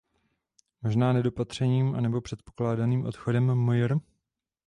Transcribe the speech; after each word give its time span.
Možná 0.81 1.13
nedopatřením 1.13 1.95
a 1.95 2.01
nebo 2.01 2.21
předpokládaným 2.21 3.05
odchodem 3.05 3.55
mjr. 3.55 3.95